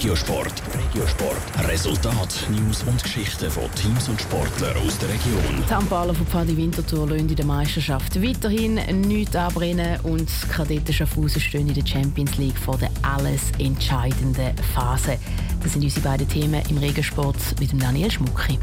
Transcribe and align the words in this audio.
Regiosport. 0.00 0.62
Regiosport. 0.72 1.68
Resultat, 1.68 2.46
News 2.48 2.82
und 2.84 3.02
Geschichten 3.02 3.50
von 3.50 3.64
Teams 3.74 4.08
und 4.08 4.18
Sportlern 4.18 4.74
aus 4.78 4.96
der 4.98 5.10
Region. 5.10 5.62
Die 5.68 5.74
Handballer 5.74 6.14
von 6.14 6.26
Pfadi 6.26 6.56
Winterthur 6.56 7.06
lassen 7.06 7.28
in 7.28 7.36
der 7.36 7.44
Meisterschaft 7.44 8.22
weiterhin 8.22 8.76
nichts 9.02 9.36
abbrennen 9.36 10.00
und 10.04 10.26
die 10.26 10.48
Kadetten 10.48 10.94
Schaffhausen 10.94 11.42
stehen 11.42 11.68
in 11.68 11.74
der 11.74 11.86
Champions 11.86 12.38
League 12.38 12.56
vor 12.56 12.78
der 12.78 12.90
alles 13.02 13.50
entscheidenden 13.58 14.56
Phase. 14.74 15.18
Das 15.62 15.74
sind 15.74 15.84
unsere 15.84 16.08
beiden 16.08 16.26
Themen 16.26 16.62
im 16.70 16.78
Regensport 16.78 17.36
mit 17.60 17.70
dem 17.70 17.80
Daniel 17.80 18.10
Schmucki. 18.10 18.58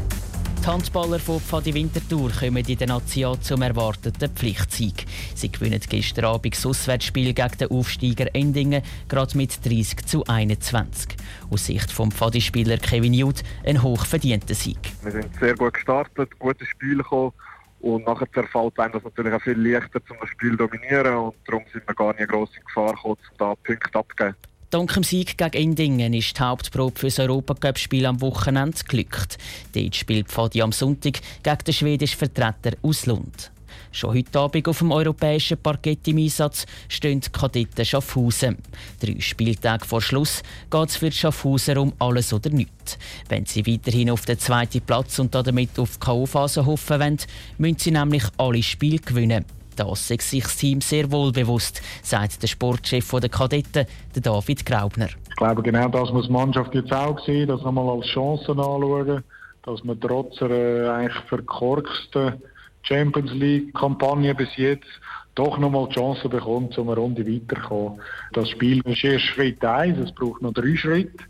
Die 0.60 0.66
Handballer 0.66 1.20
von 1.20 1.40
Pfadi 1.40 1.72
Winterthur 1.72 2.32
kommen 2.32 2.64
in 2.66 2.78
der 2.78 2.88
Nation 2.88 3.40
zum 3.40 3.62
erwarteten 3.62 4.28
Pflichtsieg. 4.34 5.06
Sie 5.36 5.52
gewinnen 5.52 5.80
gestern 5.88 6.24
Abend 6.24 6.56
das 6.56 6.66
Auswärtsspiel 6.66 7.32
gegen 7.32 7.58
den 7.58 7.70
Aufsteiger 7.70 8.26
Endingen 8.34 8.82
gerade 9.08 9.36
mit 9.36 9.64
30 9.64 10.04
zu 10.04 10.26
21. 10.26 11.17
Aus 11.50 11.66
Sicht 11.66 11.88
des 11.90 12.14
Pfadi-Spieler 12.14 12.78
Kevin 12.78 13.14
Judd 13.14 13.42
ein 13.64 13.82
hochverdienter 13.82 14.54
Sieg. 14.54 14.78
Wir 15.02 15.12
sind 15.12 15.34
sehr 15.38 15.54
gut 15.54 15.74
gestartet, 15.74 16.38
gutes 16.38 16.68
Spiel 16.68 16.98
gekommen. 16.98 17.32
Und 17.80 18.06
nachher 18.06 18.26
fällt 18.26 18.78
einem 18.78 18.92
das 18.92 19.04
natürlich 19.04 19.32
auch 19.32 19.42
viel 19.42 19.58
leichter, 19.58 20.00
um 20.10 20.16
das 20.20 20.30
Spiel 20.30 20.50
zu 20.52 20.56
dominieren. 20.56 21.14
Und 21.14 21.34
darum 21.46 21.62
sind 21.72 21.86
wir 21.86 21.94
gar 21.94 22.14
nicht 22.14 22.28
gross 22.28 22.50
in 22.56 22.64
Gefahr 22.64 22.94
gekommen, 22.94 23.16
um 23.30 23.36
da 23.38 23.54
Punkte 23.54 23.98
abzugeben. 23.98 24.34
Dank 24.70 24.92
dem 24.92 25.02
Sieg 25.02 25.38
gegen 25.38 25.56
Endingen 25.56 26.12
ist 26.12 26.36
die 26.36 26.42
Hauptprobe 26.42 26.98
für 26.98 27.06
das 27.06 27.18
Europacup-Spiel 27.20 28.04
am 28.04 28.20
Wochenende 28.20 28.76
glückt. 28.86 29.38
Dort 29.74 29.96
spielt 29.96 30.28
Pfadi 30.28 30.60
am 30.60 30.72
Sonntag 30.72 31.20
gegen 31.42 31.64
den 31.66 31.72
schwedischen 31.72 32.18
Vertreter 32.18 32.76
aus 32.82 33.06
Lund. 33.06 33.50
Schon 33.92 34.14
heute 34.14 34.38
Abend 34.38 34.68
auf 34.68 34.78
dem 34.78 34.92
europäischen 34.92 35.58
Parkett 35.58 36.06
im 36.08 36.18
Einsatz 36.18 36.66
stehen 36.88 37.20
die 37.20 37.30
Kadetten 37.30 37.84
Schaffhausen. 37.84 38.58
Drei 39.00 39.20
Spieltage 39.20 39.84
vor 39.84 40.00
Schluss 40.00 40.42
geht 40.70 40.88
es 40.88 40.96
für 40.96 41.10
die 41.10 41.16
Schaffhauser 41.16 41.80
um 41.80 41.92
alles 41.98 42.32
oder 42.32 42.50
nichts. 42.50 42.98
Wenn 43.28 43.46
sie 43.46 43.66
weiterhin 43.66 44.10
auf 44.10 44.24
den 44.24 44.38
zweiten 44.38 44.80
Platz 44.80 45.18
und 45.18 45.34
damit 45.34 45.78
auf 45.78 45.98
die 45.98 46.00
K.O.-Phase 46.00 46.66
hoffen 46.66 47.00
wollen, 47.00 47.18
müssen 47.58 47.78
sie 47.78 47.90
nämlich 47.90 48.24
alle 48.36 48.62
Spiele 48.62 48.98
gewinnen. 48.98 49.44
Das 49.78 50.10
ist 50.10 50.28
sich 50.28 50.42
das 50.42 50.56
Team 50.56 50.80
sehr 50.80 51.10
wohl 51.12 51.30
bewusst, 51.30 51.80
sagt 52.02 52.42
der 52.42 52.48
Sportchef 52.48 53.08
der 53.10 53.28
Kadetten, 53.28 53.86
David 54.12 54.66
Graubner. 54.66 55.06
Ich 55.06 55.36
glaube, 55.36 55.62
genau 55.62 55.86
das 55.88 56.12
muss 56.12 56.26
die 56.26 56.32
Mannschaft 56.32 56.74
jetzt 56.74 56.92
auch 56.92 57.24
sehen, 57.24 57.46
das 57.46 57.62
nochmal 57.62 57.88
als 57.88 58.06
Chance 58.06 58.50
anschauen, 58.50 59.22
dass 59.62 59.84
man 59.84 60.00
trotz 60.00 60.42
einer 60.42 60.92
eigentlich 60.92 61.22
verkorksten 61.28 62.42
Champions 62.82 63.32
League-Kampagne 63.32 64.34
bis 64.34 64.56
jetzt 64.56 64.88
doch 65.34 65.58
nochmal 65.58 65.88
die 65.88 65.94
Chance 65.94 66.28
bekommt, 66.28 66.76
um 66.78 66.88
eine 66.88 66.98
Runde 66.98 67.26
weiterzukommen. 67.26 68.00
Das 68.32 68.50
Spiel 68.50 68.80
ist 68.84 69.04
erst 69.04 69.26
Schritt 69.26 69.64
1, 69.64 69.98
es 69.98 70.12
braucht 70.12 70.42
noch 70.42 70.52
drei 70.52 70.74
Schritte, 70.76 71.24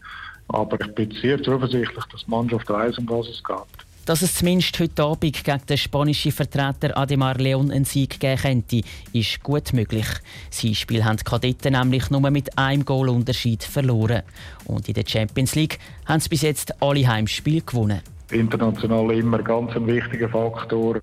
aber 0.48 0.80
ich 0.80 0.94
bin 0.94 1.10
sehr 1.10 1.42
zuversichtlich, 1.42 2.04
dass 2.10 2.24
die 2.24 2.30
Mannschaft 2.30 2.68
weiß, 2.70 2.98
um 2.98 3.08
was 3.10 3.28
es 3.28 3.44
geht. 3.44 3.86
Dass 4.06 4.22
es 4.22 4.36
zumindest 4.36 4.80
heute 4.80 5.02
Abend 5.02 5.20
gegen 5.20 5.60
den 5.68 5.76
spanischen 5.76 6.32
Vertreter 6.32 6.96
Ademar 6.96 7.34
Leon 7.34 7.70
einen 7.70 7.84
Sieg 7.84 8.18
geben 8.18 8.40
könnte, 8.40 8.80
ist 9.12 9.42
gut 9.42 9.74
möglich. 9.74 10.06
Sein 10.48 10.74
Spiel 10.74 11.04
haben 11.04 11.18
die 11.18 11.24
Kadetten 11.24 11.74
nämlich 11.74 12.08
nur 12.08 12.30
mit 12.30 12.56
einem 12.56 12.86
Goalunterschied 12.86 13.62
verloren. 13.62 14.22
Und 14.64 14.88
in 14.88 14.94
der 14.94 15.04
Champions 15.06 15.54
League 15.54 15.78
haben 16.06 16.20
sie 16.20 16.30
bis 16.30 16.40
jetzt 16.40 16.82
alle 16.82 17.06
Heimspiele 17.06 17.60
gewonnen. 17.60 18.00
International 18.30 19.10
immer 19.10 19.42
ganz 19.42 19.76
ein 19.76 19.86
wichtiger 19.86 20.30
Faktor. 20.30 21.02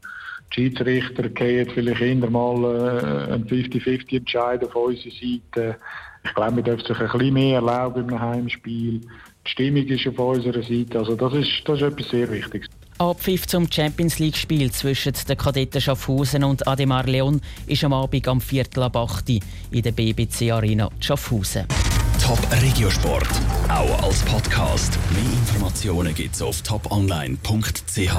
Die 0.52 0.56
Schiedsrichter 0.56 1.30
gehen 1.30 1.70
vielleicht 1.74 2.02
immer 2.02 2.30
mal 2.30 2.64
äh, 2.64 3.34
ein 3.34 3.46
50-50 3.46 4.18
entscheiden 4.18 4.70
von 4.70 4.94
unserer 4.94 5.12
Seite. 5.12 5.78
Ich 6.24 6.34
glaube, 6.34 6.56
wir 6.56 6.64
dürfen 6.64 6.86
sich 6.86 7.00
ein 7.00 7.08
bisschen 7.08 7.34
mehr 7.34 7.56
erlauben 7.56 8.10
im 8.10 8.20
Heimspiel. 8.20 9.02
Die 9.46 9.50
Stimmung 9.50 9.86
ist 9.86 10.08
auf 10.08 10.18
unserer 10.18 10.64
Seite. 10.64 11.00
Also 11.00 11.16
das 11.16 11.34
ist, 11.34 11.50
das 11.66 11.82
ist 11.82 11.84
etwas 11.84 12.10
sehr 12.10 12.32
Wichtiges. 12.32 12.70
Abpfiff 12.98 13.46
zum 13.46 13.70
Champions 13.70 14.20
League-Spiel 14.20 14.72
zwischen 14.72 15.14
den 15.28 15.38
Kadetten 15.38 15.82
Schaffhausen 15.82 16.46
und 16.46 16.66
Ademar 16.66 17.04
Leon 17.04 17.42
ist 17.68 17.84
am 17.84 17.92
Abend 17.92 18.28
am 18.28 18.40
Viertel 18.40 18.84
ab 18.84 18.96
8 18.96 19.30
in 19.30 19.82
der 19.82 19.92
BBC 19.92 20.52
Arena 20.52 20.90
Schaffhausen. 21.02 21.66
Top 22.24 22.40
Regiosport, 22.52 23.28
auch 23.68 24.04
als 24.04 24.24
Podcast. 24.24 24.98
Mehr 25.12 25.34
Informationen 25.34 26.16
gibt's 26.16 26.42
auf 26.42 26.62
toponline.ch. 26.62 28.16